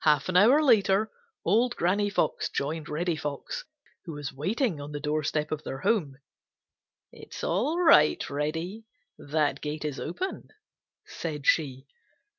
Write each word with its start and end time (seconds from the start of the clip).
Half 0.00 0.28
an 0.28 0.36
hour 0.36 0.62
later 0.62 1.10
old 1.42 1.74
Granny 1.74 2.10
Fox 2.10 2.50
joined 2.50 2.90
Reddy 2.90 3.16
Fox, 3.16 3.64
who 4.04 4.12
was 4.12 4.30
waiting 4.30 4.78
on 4.78 4.92
the 4.92 5.00
doorstep 5.00 5.50
of 5.50 5.64
their 5.64 5.78
home. 5.80 6.18
"It 7.12 7.34
is 7.34 7.42
all 7.42 7.80
right, 7.82 8.20
Reddy; 8.28 8.84
that 9.16 9.62
gate 9.62 9.86
is 9.86 9.98
open," 9.98 10.48
said 11.06 11.46
she. 11.46 11.86